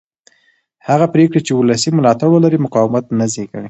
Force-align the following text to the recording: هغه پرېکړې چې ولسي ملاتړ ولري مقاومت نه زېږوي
هغه 0.87 1.05
پرېکړې 1.13 1.41
چې 1.47 1.51
ولسي 1.53 1.89
ملاتړ 1.97 2.27
ولري 2.31 2.59
مقاومت 2.65 3.05
نه 3.17 3.25
زېږوي 3.33 3.59